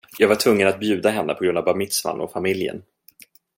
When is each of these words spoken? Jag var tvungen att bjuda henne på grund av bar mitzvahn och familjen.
Jag 0.19 0.27
var 0.27 0.35
tvungen 0.35 0.67
att 0.67 0.79
bjuda 0.79 1.09
henne 1.09 1.33
på 1.33 1.43
grund 1.43 1.57
av 1.57 1.65
bar 1.65 1.75
mitzvahn 1.75 2.21
och 2.21 2.31
familjen. 2.31 2.83